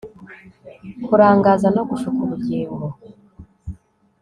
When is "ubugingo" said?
2.25-2.85